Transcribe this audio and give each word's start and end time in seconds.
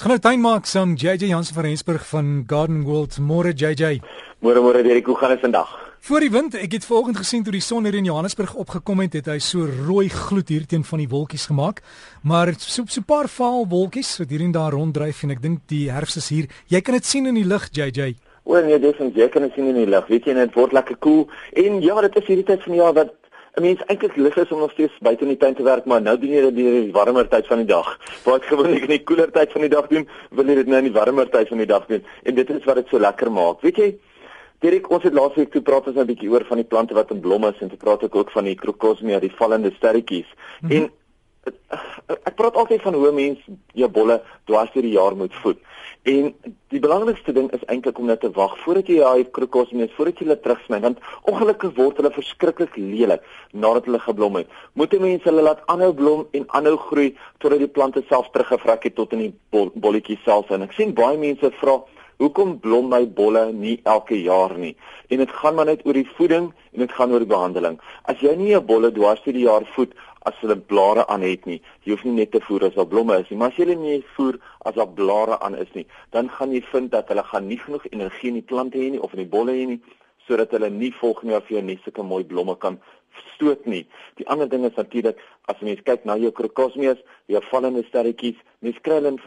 Ons 0.00 0.08
gaan 0.08 0.16
nou 0.16 0.24
tuin 0.24 0.40
maak 0.40 0.64
saam 0.64 0.92
JJ 0.96 1.28
Jansen 1.28 1.52
van 1.52 1.66
Rensburg 1.66 2.04
van 2.08 2.28
Garden 2.48 2.78
World. 2.86 3.18
Môre 3.20 3.50
JJ. 3.52 3.98
Môre 4.40 4.62
môre 4.64 4.80
Derek, 4.80 5.04
hoe 5.04 5.16
gaan 5.20 5.34
dit 5.34 5.42
vandag? 5.44 5.74
Voor 6.08 6.24
die 6.24 6.30
wind, 6.32 6.56
ek 6.56 6.72
het 6.78 6.86
vanoggend 6.88 7.18
gesien 7.20 7.44
toe 7.44 7.52
die 7.52 7.60
son 7.60 7.84
hier 7.84 7.98
in 7.98 8.08
Johannesburg 8.08 8.54
opgekom 8.56 9.02
het, 9.04 9.18
het 9.18 9.28
hy 9.28 9.36
so 9.44 9.68
rooi 9.68 10.06
gloed 10.08 10.48
hier 10.48 10.64
teen 10.64 10.88
van 10.88 11.02
die 11.04 11.08
wolkies 11.12 11.44
gemaak. 11.52 11.82
Maar 12.24 12.54
so 12.56 12.80
'n 12.80 12.88
so 12.88 13.04
paar 13.04 13.28
vaal 13.28 13.68
wolkies 13.68 14.16
wat 14.24 14.30
hier 14.30 14.40
en 14.40 14.56
daar 14.56 14.72
ronddryf 14.72 15.22
en 15.22 15.36
ek 15.36 15.42
dink 15.42 15.68
die 15.68 15.90
herfs 15.92 16.16
is 16.16 16.28
hier. 16.32 16.48
Jy 16.68 16.80
kan 16.80 16.94
dit 16.94 17.04
sien 17.04 17.26
in 17.26 17.34
die 17.34 17.44
lug 17.44 17.68
JJ. 17.68 18.16
O 18.44 18.56
nee, 18.56 18.78
definitief, 18.80 19.20
jy 19.20 19.28
kan 19.28 19.42
dit 19.42 19.52
sien 19.52 19.68
in 19.68 19.84
die 19.84 19.86
lug. 19.86 20.08
Weet 20.08 20.24
jy, 20.24 20.32
dit 20.32 20.54
word 20.54 20.72
lekker 20.72 20.96
koel 20.96 21.28
cool. 21.28 21.64
en 21.64 21.82
ja, 21.82 22.00
dit 22.00 22.16
is 22.16 22.24
hierdie 22.24 22.46
tyd 22.46 22.62
van 22.62 22.72
die 22.72 22.80
jaar 22.80 22.94
wat 22.94 23.19
'n 23.56 23.62
mens 23.62 23.80
eintlik 23.86 24.16
lus 24.16 24.34
is 24.34 24.50
om 24.50 24.58
nog 24.58 24.70
steeds 24.70 24.98
buite 25.00 25.22
in 25.22 25.28
die 25.28 25.36
tuin 25.36 25.54
te 25.54 25.62
werk, 25.62 25.84
maar 25.84 26.02
nou 26.02 26.18
doen 26.18 26.30
jy 26.30 26.40
dit 26.40 26.58
in 26.58 26.82
die 26.84 26.92
warmer 26.92 27.28
tyd 27.28 27.46
van 27.46 27.56
die 27.56 27.66
dag. 27.66 27.98
Waar 28.24 28.36
ek 28.36 28.44
gewoonlik 28.44 28.82
in 28.82 28.94
die 28.94 29.04
koeler 29.04 29.30
tyd 29.30 29.52
van 29.52 29.60
die 29.60 29.70
dag 29.70 29.86
doen, 29.86 30.08
wil 30.30 30.46
jy 30.46 30.54
dit 30.54 30.66
nou 30.66 30.78
in 30.78 30.84
die 30.92 30.98
warmer 30.98 31.30
tyd 31.30 31.48
van 31.48 31.58
die 31.58 31.66
dag 31.66 31.86
doen. 31.86 32.04
En 32.22 32.34
dit 32.34 32.50
is 32.50 32.64
wat 32.64 32.74
dit 32.74 32.88
so 32.88 32.98
lekker 32.98 33.32
maak. 33.32 33.60
Weet 33.60 33.76
jy, 33.76 33.98
Dirk, 34.60 34.90
ons 34.92 35.04
het 35.06 35.14
laasweek 35.16 35.52
toe 35.54 35.62
praat 35.64 35.86
ons 35.88 35.96
'n 35.96 36.06
bietjie 36.06 36.28
oor 36.30 36.44
van 36.44 36.58
die 36.60 36.66
plante 36.68 36.94
wat 36.94 37.10
in 37.10 37.20
blom 37.20 37.44
is 37.44 37.60
en 37.60 37.68
toe 37.68 37.78
praat 37.78 38.02
ook 38.12 38.30
van 38.30 38.44
die 38.44 38.54
crocosmia, 38.54 39.18
die 39.18 39.32
vallende 39.32 39.72
sterretjies. 39.76 40.28
Mm 40.60 40.68
-hmm. 40.68 40.76
En 40.76 40.90
ek 41.46 42.34
praat 42.36 42.56
altyd 42.58 42.82
van 42.82 42.94
hoe 42.94 43.12
mens 43.16 43.42
jou 43.78 43.88
bolle 43.88 44.20
dwars 44.50 44.72
deur 44.74 44.86
die 44.86 44.96
jaar 44.96 45.16
moet 45.16 45.34
voed. 45.42 45.60
En 46.08 46.30
die 46.72 46.80
belangrikste 46.80 47.32
ding 47.36 47.50
is 47.52 47.64
eintlik 47.68 47.98
om 48.00 48.08
net 48.08 48.22
te 48.24 48.30
wag 48.36 48.54
voordat 48.62 48.88
jy 48.88 49.00
daai 49.02 49.24
krokosmies 49.36 49.92
voordat 49.96 50.20
jy 50.20 50.26
hulle 50.26 50.38
terugsny 50.40 50.80
want 50.84 51.02
ongelukkig 51.28 51.74
word 51.76 52.00
hulle 52.00 52.12
verskriklik 52.14 52.76
lelik 52.76 53.24
nadat 53.52 53.88
hulle 53.88 54.00
geblom 54.00 54.40
het. 54.40 54.48
Moet 54.72 54.96
mense 55.00 55.28
hulle 55.28 55.44
laat 55.44 55.60
aanhou 55.72 55.92
blom 55.96 56.26
en 56.36 56.46
aanhou 56.56 56.76
groei 56.88 57.10
totdat 57.38 57.60
die 57.64 57.72
plante 57.78 58.04
self 58.08 58.30
teruggevrek 58.32 58.88
het 58.88 58.96
tot 58.96 59.12
in 59.16 59.26
die 59.26 59.32
bol 59.52 59.72
bolletjies 59.74 60.24
self 60.24 60.52
en 60.56 60.68
ek 60.68 60.76
sien 60.76 60.96
baie 60.96 61.20
mense 61.20 61.52
vra 61.60 61.80
Hoekom 62.20 62.58
blom 62.60 62.90
my 62.92 63.06
bolle 63.16 63.46
nie 63.56 63.78
elke 63.88 64.18
jaar 64.20 64.52
nie? 64.60 64.74
En 65.08 65.22
dit 65.22 65.30
gaan 65.40 65.54
maar 65.56 65.70
net 65.70 65.86
oor 65.88 65.96
die 65.96 66.08
voeding 66.18 66.50
en 66.52 66.82
dit 66.82 66.92
gaan 66.92 67.14
oor 67.14 67.22
die 67.24 67.30
behandeling. 67.30 67.78
As 68.04 68.20
jy 68.20 68.34
nie 68.36 68.52
'n 68.56 68.66
bolle 68.66 68.90
dwars 68.92 69.22
deur 69.24 69.32
die 69.32 69.46
jaar 69.48 69.64
voed 69.76 69.94
as 70.28 70.36
hulle 70.42 70.56
blare 70.56 71.06
aan 71.08 71.22
het 71.24 71.46
nie. 71.46 71.62
Jy 71.84 71.92
hoef 71.94 72.04
nie 72.04 72.12
net 72.12 72.32
te 72.32 72.40
voer 72.40 72.66
as 72.66 72.74
daar 72.74 72.86
blomme 72.86 73.16
is 73.20 73.30
nie, 73.30 73.38
maar 73.38 73.48
as 73.48 73.56
jy 73.56 73.64
hulle 73.64 73.80
nie 73.80 74.04
voer 74.16 74.38
as 74.68 74.74
daar 74.74 74.92
blare 75.00 75.40
aan 75.40 75.56
is 75.56 75.72
nie, 75.72 75.86
dan 76.10 76.28
gaan 76.28 76.52
jy 76.52 76.60
vind 76.72 76.90
dat 76.90 77.08
hulle 77.08 77.22
gaan 77.22 77.46
nie 77.48 77.58
genoeg 77.58 77.86
energie 77.90 78.28
in 78.28 78.34
die 78.34 78.48
plante 78.52 78.78
hê 78.78 78.90
nie 78.90 79.00
of 79.00 79.12
in 79.12 79.24
die 79.24 79.32
bolle 79.36 79.52
hê 79.52 79.66
nie 79.66 79.80
sodat 80.26 80.50
hulle 80.50 80.70
nie 80.70 80.92
volgende 80.92 81.32
jaar 81.32 81.46
vir 81.48 81.56
jou 81.56 81.64
net 81.64 81.80
sulke 81.84 82.02
mooi 82.02 82.24
blomme 82.24 82.54
kan 82.56 82.76
stoot 83.34 83.64
nie. 83.66 83.86
Die 84.16 84.28
ander 84.28 84.48
ding 84.48 84.64
is 84.64 84.76
natuurlik 84.76 85.18
as 85.48 85.56
jy 85.60 85.70
mens 85.70 85.80
kyk 85.82 86.04
na 86.04 86.16
jou 86.20 86.30
crocosmias, 86.30 87.00
jou 87.26 87.40
vallende 87.48 87.82
sterretjies, 87.88 88.36
mens 88.60 88.78
kry 88.84 89.00
hulle 89.00 89.14
in 89.14 89.18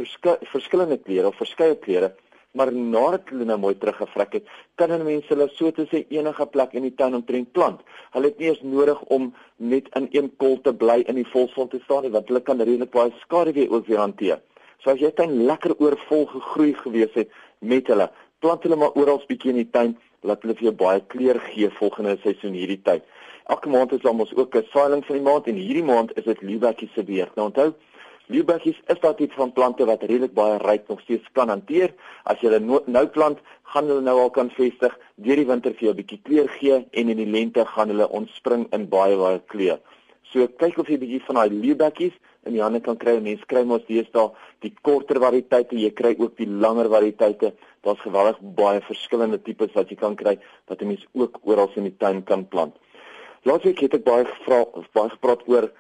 verskillende 0.54 1.02
kleure 1.02 1.34
of 1.34 1.42
verskeie 1.42 1.76
kleure 1.82 2.14
maar 2.54 2.72
nadat 2.74 3.30
hulle 3.34 3.46
nou 3.50 3.58
mooi 3.58 3.74
teruggevrek 3.82 4.38
het, 4.38 4.50
kan 4.78 4.92
hulle 4.94 5.08
mense 5.08 5.30
hulle 5.34 5.48
so 5.58 5.72
te 5.74 5.86
sê 5.90 6.04
enige 6.14 6.46
plek 6.54 6.76
in 6.78 6.86
die 6.86 6.94
tuin 7.00 7.18
omtrent 7.18 7.52
plant. 7.58 7.82
Hulle 8.14 8.30
het 8.30 8.42
nie 8.42 8.52
eens 8.52 8.62
nodig 8.62 9.02
om 9.16 9.32
net 9.58 9.90
in 9.98 10.08
een 10.14 10.30
kol 10.38 10.60
te 10.62 10.74
bly 10.74 11.00
in 11.08 11.18
die 11.18 11.30
volson 11.32 11.72
te 11.72 11.82
staan 11.86 12.06
nie, 12.06 12.14
want 12.14 12.30
hulle 12.30 12.44
kan 12.46 12.62
redelik 12.62 12.94
baie 12.94 13.14
skaduwee 13.24 13.70
ook 13.72 13.90
weer 13.90 14.04
hanteer. 14.04 14.44
So 14.84 14.94
as 14.94 15.02
jy 15.02 15.10
tuin 15.18 15.34
lekker 15.48 15.74
oorvol 15.80 16.28
gegroei 16.36 16.74
gewees 16.84 17.14
het 17.18 17.34
met 17.60 17.90
hulle, 17.90 18.10
plant 18.44 18.66
hulle 18.68 18.78
maar 18.78 18.94
oral 19.00 19.22
'n 19.22 19.28
bietjie 19.28 19.54
in 19.56 19.62
die 19.64 19.72
tuin, 19.72 19.98
laat 20.22 20.42
hulle 20.44 20.56
vir 20.60 20.70
jou 20.70 20.76
baie 20.86 21.02
kleur 21.14 21.40
gee 21.40 21.70
volgende 21.80 22.18
seisoen 22.24 22.54
hierdie 22.54 22.82
tyd. 22.84 23.04
Elke 23.52 23.70
maand 23.70 23.92
is 23.92 24.04
daar 24.04 24.16
mos 24.16 24.36
ook 24.36 24.56
'n 24.56 24.68
saailing 24.74 25.06
van 25.06 25.16
die 25.16 25.26
maand 25.30 25.48
en 25.48 25.56
hierdie 25.56 25.84
maand 25.84 26.18
is 26.18 26.24
dit 26.24 26.42
liewekkie 26.42 26.90
se 26.94 27.04
beurt. 27.04 27.36
Nou 27.36 27.48
onthou, 27.48 27.74
Liebekkies 28.32 28.78
is 28.88 29.00
daai 29.04 29.16
tipe 29.20 29.36
van 29.36 29.52
plante 29.52 29.84
wat 29.86 30.04
redelik 30.08 30.32
baie 30.34 30.56
ryk 30.62 30.88
nog 30.88 31.02
steeds 31.04 31.28
kan 31.36 31.50
hanteer. 31.52 31.92
As 32.24 32.40
jy 32.40 32.54
hulle 32.54 32.80
nou 32.88 33.08
plant, 33.12 33.42
gaan 33.74 33.90
hulle 33.92 34.04
nou 34.06 34.16
al 34.22 34.32
kan 34.32 34.52
vestig. 34.56 34.94
Deur 35.20 35.42
die 35.42 35.50
winter 35.50 35.74
vir 35.76 35.88
jou 35.88 35.94
'n 35.94 36.00
bietjie 36.00 36.22
kleur 36.24 36.48
gee 36.48 36.78
en 36.92 37.10
in 37.10 37.18
die 37.18 37.28
lente 37.28 37.66
gaan 37.66 37.90
hulle 37.90 38.08
ontspring 38.08 38.68
in 38.72 38.88
baie 38.88 39.18
baie 39.18 39.42
kleur. 39.48 39.80
So 40.32 40.48
kyk 40.48 40.78
of 40.78 40.88
jy 40.88 40.96
'n 40.96 41.04
bietjie 41.04 41.26
van 41.28 41.36
daai 41.36 41.50
liebekkies 41.50 42.16
in 42.46 42.54
die 42.54 42.62
hande 42.62 42.80
kan 42.80 42.98
kry. 42.98 43.20
Mense 43.20 43.46
kry 43.46 43.64
mos 43.64 43.84
deesdae 43.88 44.32
die 44.62 44.74
korter 44.82 45.20
variëteite, 45.20 45.76
jy 45.76 45.92
kry 45.92 46.16
ook 46.18 46.38
die 46.38 46.48
langer 46.48 46.88
variëteite. 46.90 47.54
Daar's 47.84 48.00
geweldig 48.00 48.40
baie 48.56 48.80
verskillende 48.82 49.42
tipes 49.44 49.74
wat 49.74 49.90
jy 49.90 49.96
kan 49.96 50.16
kry 50.16 50.40
wat 50.68 50.82
'n 50.82 50.88
mens 50.88 51.06
ook 51.14 51.40
oral 51.44 51.70
in 51.76 51.84
die 51.84 51.98
tuin 51.98 52.24
kan 52.24 52.48
plant. 52.48 52.74
Laasweek 53.44 53.80
het 53.80 53.94
ek 53.94 54.04
baie 54.04 54.24
gevra, 54.26 54.66
baie 54.94 55.10
gepraat 55.10 55.42
oor 55.48 55.72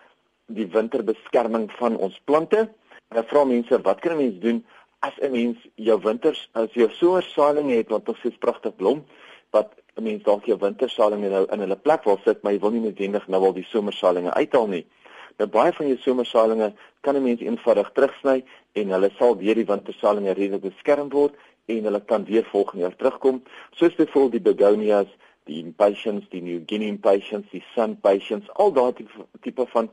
die 0.47 0.67
winterbeskerming 0.67 1.71
van 1.79 1.97
ons 1.97 2.19
plante. 2.25 2.69
En 3.09 3.17
ek 3.17 3.29
vra 3.29 3.43
mense, 3.45 3.81
wat 3.81 3.99
kan 3.99 4.13
'n 4.13 4.17
mens 4.17 4.39
doen 4.39 4.65
as 4.99 5.13
'n 5.21 5.31
mens 5.31 5.57
jou 5.75 5.99
winters 6.01 6.49
as 6.53 6.73
jy 6.73 6.87
somersaailing 6.89 7.69
het 7.71 7.89
wat 7.89 8.07
nog 8.07 8.17
steeds 8.17 8.37
pragtig 8.37 8.75
blom, 8.75 9.05
wat 9.51 9.73
'n 9.95 10.03
mens 10.03 10.23
dalk 10.23 10.45
jou 10.45 10.57
wintersaailing 10.57 11.21
nou 11.21 11.45
in 11.51 11.59
hulle 11.59 11.75
plek 11.75 12.03
wil 12.03 12.19
sit, 12.23 12.41
maar 12.41 12.53
jy 12.53 12.59
wil 12.59 12.71
nie 12.71 12.81
noodwendig 12.81 13.27
nou 13.27 13.43
al 13.45 13.53
die 13.53 13.67
somersaalinge 13.69 14.33
uithaal 14.33 14.67
nie. 14.67 14.85
Nou 15.37 15.49
baie 15.49 15.73
van 15.73 15.87
jou 15.87 15.97
somersaalinge 15.97 16.73
kan 17.01 17.15
'n 17.15 17.23
mens 17.23 17.41
eenvoudig 17.41 17.91
terugsny 17.91 18.43
en 18.73 18.89
hulle 18.89 19.09
sal 19.17 19.37
weer 19.37 19.55
die 19.55 19.65
wintersaalinge 19.65 20.33
redelik 20.33 20.61
beskerm 20.61 21.09
word 21.09 21.35
en 21.65 21.83
hulle 21.83 22.01
kan 22.05 22.25
weer 22.25 22.45
volgende 22.45 22.81
jaar 22.81 22.95
terugkom. 22.95 23.43
Soos 23.71 23.95
byvoorbeeld 23.95 24.43
die 24.43 24.53
begonias, 24.53 25.07
die 25.43 25.63
impatiens, 25.63 26.29
die 26.29 26.41
New 26.41 26.61
Guinea 26.65 26.87
impatiens, 26.87 27.49
die 27.51 27.63
sun 27.73 27.99
patiens, 27.99 28.49
al 28.53 28.71
daardie 28.71 29.07
tipe 29.41 29.65
van 29.67 29.89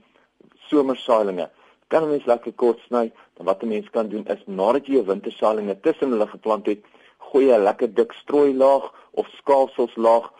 somersaalinge. 0.68 1.48
Kan 1.88 2.02
'n 2.02 2.10
mens 2.10 2.24
lekker 2.24 2.52
kort 2.52 2.78
sny, 2.86 3.12
dan 3.36 3.46
wat 3.46 3.62
'n 3.62 3.68
mens 3.68 3.90
kan 3.90 4.08
doen 4.08 4.26
is 4.26 4.42
nadat 4.46 4.86
jy 4.86 4.92
jou 4.92 5.06
wintersaalinge 5.06 5.80
tussen 5.80 6.10
hulle 6.10 6.26
geplant 6.26 6.66
het, 6.66 6.80
gooi 7.18 7.46
jy 7.46 7.56
'n 7.56 7.64
lekker 7.64 7.94
dik 7.94 8.12
strooilaag 8.12 8.92
of 9.10 9.26
skaalselslaag 9.40 10.32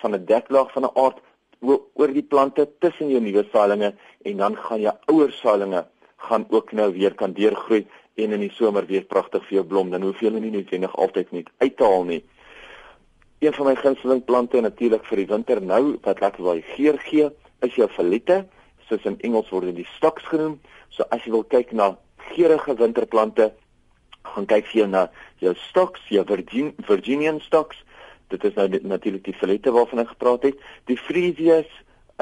van 0.00 0.14
'n 0.14 0.24
deklaag 0.24 0.72
van 0.72 0.84
'n 0.84 0.94
aard 0.94 1.18
oor 1.94 2.12
die 2.12 2.22
plante 2.22 2.68
tussen 2.78 3.08
jou 3.08 3.20
nuwe 3.20 3.44
saailinge 3.52 3.94
en 4.24 4.36
dan 4.36 4.56
gaan 4.56 4.80
jou 4.80 4.94
ouer 5.06 5.32
saailinge 5.32 5.84
gaan 6.16 6.46
ook 6.48 6.72
nou 6.72 6.92
weer 6.92 7.14
kan 7.14 7.32
deurgroei 7.32 7.86
en 8.14 8.32
in 8.32 8.40
die 8.40 8.52
somer 8.54 8.86
weer 8.86 9.04
pragtig 9.04 9.42
vir 9.48 9.56
jou 9.58 9.64
blom. 9.66 9.90
Dan 9.90 10.02
hoef 10.02 10.20
jy 10.20 10.28
hulle 10.28 10.40
nie 10.40 10.50
noodwendig 10.54 10.96
altyd 10.96 11.32
net 11.32 11.50
uit 11.58 11.76
te 11.76 11.84
haal 11.84 12.04
nie. 12.04 12.22
Een 13.44 13.52
van 13.52 13.66
my 13.66 13.74
gunsteling 13.76 14.24
plante 14.24 14.60
natuurlik 14.60 15.04
vir 15.04 15.16
die 15.16 15.26
winter 15.26 15.60
nou 15.60 15.96
wat 16.04 16.20
lekker 16.20 16.44
baie 16.44 16.62
geur 16.74 16.98
gee, 16.98 17.30
is 17.60 17.74
jou 17.76 17.88
valiete 17.96 18.44
soos 18.88 19.04
in 19.04 19.18
Engels 19.20 19.50
word 19.50 19.70
dit 19.70 19.82
die 19.82 19.90
stocks 19.96 20.24
genoem. 20.30 20.58
So 20.90 21.06
as 21.10 21.24
jy 21.24 21.32
wil 21.34 21.44
kyk 21.44 21.72
na 21.72 21.94
geurende 22.30 22.76
winterplante, 22.78 23.52
gaan 24.34 24.46
kyk 24.50 24.68
vir 24.70 24.80
jou 24.80 24.88
na 24.90 25.06
jou 25.42 25.54
stocks, 25.68 26.02
jou 26.08 26.24
Virgin, 26.28 26.72
Virginian 26.88 27.40
stocks. 27.40 27.80
Dit 28.32 28.44
is 28.44 28.54
nou 28.56 28.68
natuurlik 28.82 29.24
die 29.24 29.36
filette 29.36 29.72
waarvan 29.74 30.04
ek 30.04 30.14
gepraat 30.14 30.48
het. 30.48 30.60
Die 30.88 30.98
freesias 30.98 31.70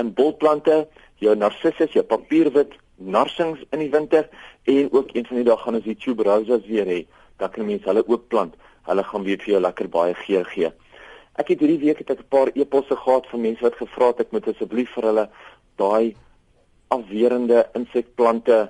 en 0.00 0.12
bolplante, 0.17 0.87
jou 1.23 1.34
narcissus, 1.39 1.95
jou 1.95 2.05
papierwit, 2.05 2.75
narsings 3.03 3.62
in 3.73 3.83
die 3.83 3.91
winter 3.91 4.29
en 4.71 4.93
ook 4.93 5.15
een 5.15 5.27
van 5.27 5.41
die 5.41 5.47
dae 5.47 5.59
gaan 5.59 5.79
ons 5.79 5.87
die 5.87 5.99
tuberoses 5.99 6.67
weer 6.69 6.87
hê. 6.87 7.00
Dan 7.39 7.50
kan 7.50 7.67
mense 7.67 7.89
hulle 7.89 8.05
ook 8.06 8.29
plant. 8.29 8.55
Hulle 8.87 9.05
gaan 9.06 9.27
weer 9.27 9.41
vir 9.43 9.55
jou 9.55 9.62
lekker 9.62 9.89
baie 9.91 10.15
geur 10.25 10.47
gee. 10.55 10.73
Ek 11.41 11.49
het 11.49 11.62
hierdie 11.65 11.81
week 11.81 12.03
het 12.03 12.11
ek 12.11 12.21
'n 12.21 12.29
paar 12.29 12.50
e-posse 12.55 12.97
gehad 12.97 13.27
van 13.27 13.41
mense 13.41 13.62
wat 13.62 13.81
gevra 13.81 14.06
het 14.12 14.21
ek 14.21 14.33
moet 14.33 14.49
asseblief 14.49 14.91
vir 14.94 15.05
hulle 15.11 15.31
daai 15.77 16.15
afwerende 16.94 17.66
insekplante 17.78 18.69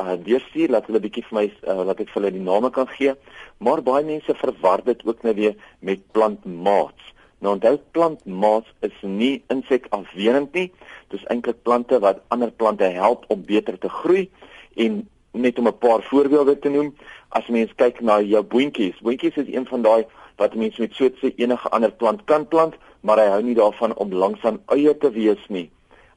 uh 0.00 0.16
deurstuur 0.24 0.70
laat 0.70 0.86
hulle 0.88 1.02
bietjie 1.02 1.24
vir 1.28 1.36
my 1.38 1.46
uh, 1.50 1.82
laat 1.88 2.00
ek 2.02 2.12
vir 2.12 2.20
hulle 2.20 2.34
die 2.36 2.44
name 2.46 2.70
kan 2.74 2.88
gee. 2.96 3.14
Maar 3.58 3.82
baie 3.84 4.04
mense 4.06 4.36
verwar 4.42 4.84
dit 4.86 5.02
ook 5.06 5.24
nou 5.26 5.34
weer 5.34 5.56
met 5.80 6.04
plantmaats. 6.14 7.14
Nou 7.40 7.56
onthou 7.56 7.76
plantmaats 7.96 8.68
is 8.86 8.96
nie 9.02 9.42
insekafwerend 9.52 10.54
nie. 10.54 10.68
Dis 11.12 11.24
eintlik 11.32 11.62
plante 11.66 11.98
wat 12.04 12.22
ander 12.28 12.52
plante 12.52 12.88
help 12.96 13.24
om 13.32 13.44
beter 13.48 13.78
te 13.80 13.90
groei 14.00 14.28
en 14.76 15.02
net 15.32 15.58
om 15.58 15.68
'n 15.68 15.78
paar 15.78 16.02
voorbeelde 16.02 16.58
te 16.58 16.68
noem, 16.68 16.94
as 17.28 17.48
mens 17.48 17.74
kyk 17.74 18.00
na 18.00 18.20
jou 18.20 18.42
boontjies. 18.42 19.00
Boontjies 19.00 19.36
is 19.36 19.54
een 19.54 19.66
van 19.66 19.82
daai 19.82 20.04
wat 20.36 20.54
mense 20.54 20.80
met 20.80 20.92
soortse 20.92 21.34
enige 21.36 21.68
ander 21.68 21.92
plant 21.92 22.24
kan 22.24 22.48
plant, 22.48 22.74
maar 23.00 23.18
hy 23.18 23.26
hou 23.26 23.42
nie 23.42 23.54
daarvan 23.54 23.94
om 23.94 24.12
langs 24.12 24.44
aan 24.44 24.60
eie 24.66 24.96
te 24.96 25.10
wees 25.10 25.48
nie. 25.48 25.70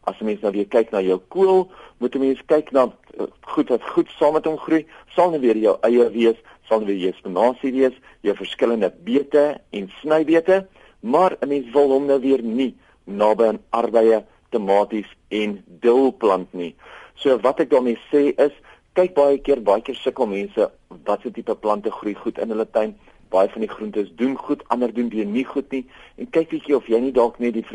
As 0.04 0.18
jy 0.20 0.28
mens 0.28 0.42
nou 0.44 0.52
weer 0.52 0.68
kyk 0.68 0.92
na 0.92 1.00
jou 1.04 1.20
kool, 1.32 1.68
moet 2.04 2.16
jy 2.16 2.20
mens 2.20 2.42
kyk 2.52 2.72
na 2.76 2.88
uh, 2.90 3.28
goed 3.56 3.70
wat 3.72 3.86
goed 3.96 4.10
saam 4.18 4.36
met 4.38 4.48
hom 4.50 4.58
groei. 4.60 4.84
Sal 5.16 5.32
nou 5.32 5.40
weer 5.44 5.58
jou 5.58 5.78
eie 5.88 6.10
wees, 6.12 6.40
sal 6.68 6.84
weer 6.88 7.00
jou 7.00 7.14
spinasie 7.20 7.72
wees, 7.76 7.96
jou 8.22 8.36
verskillende 8.36 8.92
beete 9.06 9.46
en 9.72 9.90
snybeete, 10.02 10.66
maar 11.00 11.38
'n 11.42 11.48
mens 11.48 11.72
wil 11.72 11.96
hom 11.96 12.06
nou 12.08 12.20
weer 12.20 12.42
nie 12.42 12.74
naby 13.06 13.48
aan 13.48 13.60
arbeie, 13.70 14.24
tomaties 14.50 15.10
en 15.30 15.64
dilplant 15.82 16.54
nie. 16.54 16.76
So 17.16 17.38
wat 17.40 17.60
ek 17.60 17.70
daarmee 17.70 18.00
sê 18.12 18.34
is, 18.38 18.54
kyk 18.94 19.16
baie 19.16 19.38
keer, 19.42 19.62
baie 19.62 19.82
keer 19.82 19.96
sukkel 19.96 20.28
mense 20.30 20.70
watse 21.08 21.32
tipe 21.32 21.56
plante 21.56 21.92
groei 21.92 22.14
goed 22.16 22.38
in 22.38 22.50
hulle 22.54 22.66
tuin. 22.72 22.96
Baie 23.34 23.50
van 23.50 23.62
die 23.66 23.70
groentes 23.70 24.12
doen 24.16 24.36
goed, 24.38 24.62
ander 24.68 24.94
doen 24.94 25.10
nie 25.10 25.46
goed 25.46 25.72
nie. 25.72 25.86
En 26.18 26.30
kyk 26.30 26.50
bietjie 26.50 26.76
of 26.76 26.88
jy 26.88 27.00
nie 27.00 27.12
dalk 27.12 27.40
net 27.40 27.54
die 27.54 27.66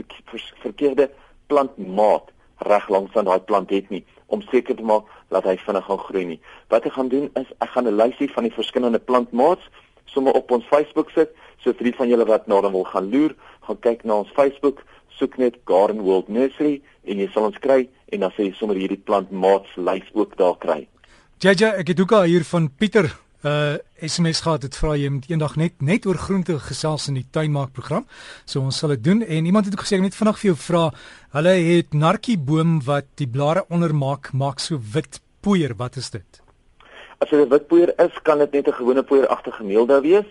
verkeerde 0.62 1.10
plantmaat 1.48 2.32
reg 2.68 2.88
langs 2.88 3.16
aan 3.16 3.28
daai 3.28 3.40
plant 3.40 3.70
het 3.70 3.90
nie 3.90 4.04
om 4.28 4.42
seker 4.50 4.76
te 4.76 4.84
maak 4.84 5.08
dat 5.32 5.44
hy 5.48 5.56
vinnig 5.56 5.84
gaan 5.88 6.00
groei 6.04 6.24
nie. 6.24 6.40
Wat 6.68 6.84
ek 6.84 6.92
gaan 6.96 7.08
doen 7.08 7.30
is 7.40 7.48
ek 7.64 7.70
gaan 7.74 7.88
'n 7.88 7.96
lysie 7.96 8.28
van 8.32 8.44
die 8.44 8.52
verskillende 8.52 8.98
plantmaats 8.98 9.64
sommer 10.04 10.32
op 10.32 10.50
ons 10.50 10.64
Facebook 10.68 11.10
sit. 11.10 11.30
So 11.62 11.72
vir 11.72 11.90
die 11.90 11.96
van 11.96 12.08
julle 12.08 12.26
wat 12.28 12.46
nou 12.46 12.60
dan 12.62 12.72
wil 12.72 12.84
gaan 12.84 13.10
loer, 13.10 13.34
gaan 13.66 13.80
kyk 13.80 14.04
na 14.04 14.14
ons 14.22 14.32
Facebook, 14.36 14.84
soek 15.08 15.36
net 15.38 15.56
Garden 15.64 16.02
World 16.02 16.28
Nursery 16.28 16.80
en 17.04 17.18
jy 17.18 17.28
sal 17.32 17.48
ons 17.50 17.58
kry 17.58 17.88
en 18.12 18.20
dan 18.20 18.30
sê 18.36 18.48
jy 18.48 18.54
sommer 18.58 18.76
hierdie 18.76 19.00
plantmaats 19.04 19.76
lys 19.76 20.06
ook 20.12 20.36
daar 20.36 20.56
kry. 20.58 20.86
Jaja, 21.38 21.74
ek 21.78 21.88
het 21.88 22.00
ook 22.00 22.12
al 22.12 22.22
hier 22.22 22.44
van 22.44 22.70
Pieter 22.70 23.10
uh 23.44 23.76
SMS 24.02 24.40
gehad 24.40 24.60
dit 24.60 24.76
vra 24.76 24.96
jy 24.98 25.08
moet 25.10 25.28
eendag 25.30 25.56
net 25.56 25.80
net 25.82 26.06
oor 26.06 26.18
groente 26.18 26.58
gesels 26.58 27.08
in 27.08 27.14
die 27.14 27.26
tuinmaak 27.30 27.72
program. 27.72 28.06
So 28.44 28.60
ons 28.60 28.78
sal 28.78 28.90
dit 28.96 29.04
doen 29.04 29.22
en 29.22 29.46
iemand 29.46 29.66
het 29.66 29.74
ook 29.74 29.84
gesê 29.86 30.00
net 30.00 30.14
vinnig 30.14 30.38
vir 30.38 30.48
jou 30.50 30.56
vra. 30.58 30.82
Hulle 31.36 31.54
het 31.68 31.94
narkie 31.94 32.38
boom 32.38 32.80
wat 32.86 33.06
die 33.14 33.28
blare 33.30 33.64
ondermaak 33.70 34.32
maak 34.32 34.58
so 34.58 34.78
wit 34.94 35.20
poeier. 35.40 35.74
Wat 35.78 35.96
is 35.96 36.10
dit? 36.10 36.42
As 37.18 37.30
dit 37.30 37.38
'n 37.38 37.48
wit 37.48 37.66
poeier 37.68 37.92
is, 37.98 38.14
kan 38.22 38.38
dit 38.38 38.52
net 38.52 38.68
'n 38.68 38.72
gewone 38.72 39.02
poeieragtige 39.02 39.64
meelde 39.64 40.00
wees. 40.00 40.26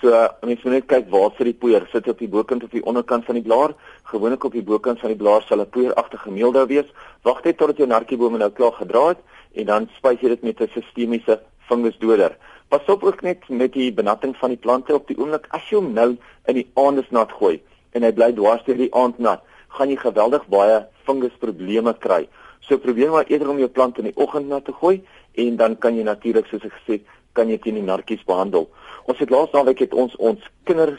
So 0.00 0.10
mense 0.42 0.64
moet 0.64 0.72
net 0.72 0.86
kyk 0.86 1.10
waar 1.10 1.30
sit 1.36 1.46
die 1.46 1.54
poeier. 1.54 1.88
Sit 1.92 2.04
dit 2.04 2.12
op 2.12 2.18
die 2.18 2.28
bokant 2.28 2.64
of 2.64 2.70
die 2.70 2.84
onderkant 2.84 3.24
van 3.24 3.34
die 3.34 3.42
blaar? 3.44 3.74
Gewoonlik 4.04 4.44
op 4.44 4.52
die 4.52 4.62
bokant 4.62 5.00
van 5.00 5.08
die 5.08 5.16
blaar 5.22 5.42
sal 5.42 5.60
'n 5.60 5.68
poeieragtige 5.68 6.30
meelde 6.30 6.66
wees. 6.66 6.88
Wag 7.22 7.42
net 7.44 7.56
totdat 7.56 7.76
jou 7.76 7.88
narkiebome 7.88 8.38
nou 8.38 8.50
klaar 8.50 8.72
gedra 8.72 9.08
het 9.08 9.18
en 9.54 9.66
dan 9.66 9.88
spuit 9.96 10.20
jy 10.20 10.28
dit 10.28 10.42
met 10.42 10.60
'n 10.60 10.70
sistemiese 10.72 11.40
fungusdoder. 11.70 12.36
Pas 12.70 12.86
op 12.92 13.04
ook 13.06 13.22
net 13.26 13.48
met 13.48 13.72
die 13.74 13.90
benatting 13.94 14.36
van 14.38 14.54
die 14.54 14.60
plante 14.60 14.94
op 14.94 15.08
die 15.08 15.18
oomblik 15.18 15.48
as 15.56 15.66
jy 15.70 15.78
hom 15.78 15.92
nou 15.94 16.10
in 16.50 16.58
die 16.58 16.68
aand 16.78 17.10
nat 17.14 17.32
gooi 17.38 17.56
en 17.94 18.06
hy 18.06 18.12
bly 18.14 18.30
dwars 18.36 18.62
deur 18.66 18.78
die 18.78 18.92
aand 18.94 19.18
nat, 19.18 19.42
gaan 19.74 19.90
jy 19.90 19.96
geweldig 19.98 20.44
baie 20.50 20.84
fungusprobleme 21.06 21.94
kry. 22.02 22.26
So 22.66 22.78
probeer 22.78 23.10
maar 23.10 23.30
eerder 23.30 23.50
om 23.50 23.58
jou 23.58 23.70
plant 23.70 23.98
in 23.98 24.10
die 24.10 24.16
oggend 24.16 24.50
nat 24.50 24.66
te 24.68 24.74
gooi 24.76 25.00
en 25.42 25.56
dan 25.58 25.74
kan 25.82 25.96
jy 25.98 26.06
natuurlik 26.06 26.46
soos 26.50 26.66
ek 26.68 26.76
gesê 26.78 27.00
kan 27.34 27.50
jy 27.50 27.58
teen 27.62 27.78
die 27.78 27.86
narkies 27.86 28.22
behandel. 28.26 28.68
Ons 29.10 29.18
het 29.22 29.30
laas 29.30 29.50
naweek 29.54 29.82
het 29.86 29.94
ons 29.94 30.14
ons 30.18 30.50
kinder 30.68 30.98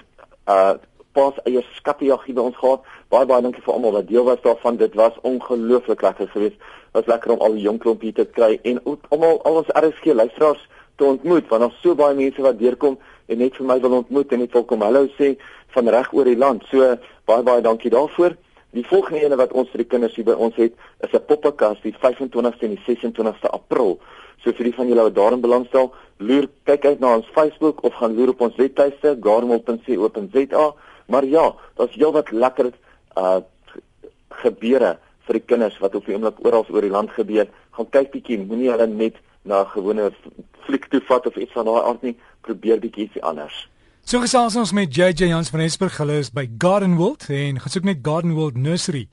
uh 0.52 0.74
pas 1.14 1.38
eie 1.46 1.64
skattejaggie 1.78 2.34
by 2.34 2.42
ons 2.42 2.58
gehad. 2.58 2.84
Baie 3.14 3.26
baie 3.26 3.42
dankie 3.42 3.64
vir 3.66 3.74
almal 3.74 3.96
wat 3.98 4.08
deel 4.08 4.28
was 4.28 4.42
daarvan. 4.44 4.78
Dit 4.78 4.96
was 4.96 5.18
ongelooflik 5.28 6.02
lekker 6.02 6.28
geweest. 6.28 6.60
Was 6.92 7.08
lekker 7.12 7.32
om 7.32 7.42
al 7.42 7.58
die 7.58 7.66
jong 7.66 7.80
klompie 7.80 8.14
te 8.14 8.26
kry 8.26 8.60
en 8.64 8.82
almal 8.86 9.42
al 9.48 9.62
ons 9.64 9.74
RSG 9.76 10.14
luisteraars 10.14 10.68
te 10.96 11.08
ontmoet 11.08 11.48
want 11.50 11.66
daar's 11.66 11.82
so 11.82 11.96
baie 11.96 12.16
mense 12.16 12.42
wat 12.42 12.60
deurkom 12.60 12.98
en 13.28 13.38
net 13.38 13.56
vir 13.58 13.68
my 13.68 13.80
wil 13.82 13.98
ontmoet 14.02 14.32
en 14.32 14.44
net 14.44 14.54
wil 14.54 14.66
kom 14.70 14.84
hallo 14.86 15.08
sê 15.18 15.36
van 15.76 15.90
reg 15.96 16.14
oor 16.14 16.30
die 16.30 16.38
land. 16.38 16.64
So 16.72 16.96
baie 17.30 17.44
baie 17.48 17.64
dankie 17.66 17.92
daarvoor. 17.94 18.38
Die 18.72 18.86
volgende 18.88 19.26
ene 19.26 19.36
wat 19.36 19.52
ons 19.52 19.72
vir 19.72 19.84
die 19.84 19.90
kinders 19.92 20.16
hier 20.16 20.28
by 20.28 20.36
ons 20.48 20.56
het 20.56 20.74
is 21.04 21.14
'n 21.14 21.26
poppekas 21.28 21.82
die 21.84 21.96
25ste 22.04 22.66
en 22.68 22.76
die 22.76 22.84
26ste 22.88 23.50
April. 23.52 24.00
So 24.44 24.52
vir 24.52 24.64
die 24.64 24.74
van 24.74 24.88
julle 24.88 25.04
wat 25.04 25.16
daarin 25.16 25.42
belangstel, 25.42 25.92
loer 26.18 26.48
kyk 26.66 26.86
uit 26.86 27.00
na 27.00 27.16
ons 27.16 27.28
Facebook 27.34 27.84
of 27.84 27.94
gaan 27.94 28.16
loer 28.16 28.30
op 28.30 28.42
ons 28.42 28.56
webtuiste 28.56 29.18
garmel.co.za. 29.22 30.74
Maar 31.12 31.26
ja, 31.28 31.46
daar's 31.76 31.98
heelwat 32.00 32.32
lekker 32.32 32.72
uh 33.20 33.40
gebeure 34.42 34.96
vir 35.28 35.38
die 35.38 35.44
kinders 35.46 35.76
wat 35.84 35.96
op 35.96 36.06
die 36.08 36.16
oomblik 36.16 36.40
oral 36.46 36.64
oor 36.72 36.86
die 36.86 36.94
land 36.94 37.12
gebeur. 37.14 37.50
Gaan 37.76 37.90
kyk 37.94 38.14
bietjie, 38.16 38.40
moenie 38.40 38.72
hulle 38.72 38.88
net 38.88 39.20
na 39.46 39.64
gewone 39.74 40.08
fliek 40.66 40.88
toe 40.90 41.02
vat 41.10 41.28
of 41.28 41.38
iets 41.38 41.54
van 41.58 41.68
daai 41.68 41.84
aard 41.84 42.08
nie, 42.08 42.16
probeer 42.48 42.82
bietjie 42.82 43.10
iets 43.10 43.22
anders. 43.28 43.68
So 44.02 44.18
gesels 44.24 44.56
ons 44.58 44.72
met 44.74 44.90
JJ 44.96 45.28
Jans 45.30 45.52
van 45.54 45.62
Esberg, 45.62 46.00
hulle 46.02 46.16
is 46.24 46.32
by 46.34 46.48
Garden 46.60 46.96
World 46.98 47.28
en 47.30 47.60
gesoek 47.62 47.86
net 47.86 48.02
Garden 48.02 48.34
World 48.34 48.58
Nursery 48.58 49.04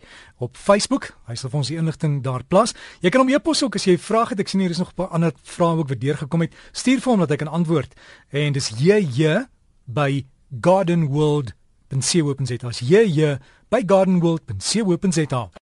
op 0.41 0.57
Facebook. 0.57 1.11
Hy 1.29 1.37
sal 1.37 1.53
vir 1.53 1.61
ons 1.61 1.73
die 1.75 1.77
inligting 1.77 2.17
daar 2.25 2.47
plaas. 2.49 2.73
Jy 3.05 3.13
kan 3.13 3.23
hom 3.23 3.35
e-pos 3.35 3.61
ook 3.67 3.77
as 3.77 3.85
jy 3.85 3.99
vrae 4.01 4.31
het. 4.31 4.41
Ek 4.41 4.49
sien 4.49 4.65
hier 4.65 4.73
is 4.73 4.81
nog 4.81 4.95
'n 4.95 5.01
paar 5.03 5.13
ander 5.13 5.37
vrae 5.45 5.77
ook 5.77 5.93
wat 5.93 6.01
deurgekom 6.01 6.41
het. 6.41 6.57
Stuur 6.73 7.05
vir 7.05 7.13
hom 7.13 7.21
dat 7.21 7.31
hy 7.31 7.37
kan 7.37 7.53
antwoord. 7.53 7.93
En 8.33 8.53
dis 8.53 8.73
JJ 8.81 9.45
by 9.85 10.25
Garden 10.61 11.09
World. 11.13 11.58
Open 11.89 12.47
zeta. 12.47 12.71
Jy 12.71 13.39
by 13.71 13.83
Garden 13.85 14.21